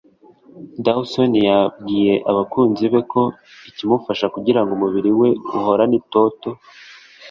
[0.83, 3.21] Dawson yabwiye abakunzi be ko
[3.69, 6.49] ikimufasha kugira ngo umubiri we uhorane itoto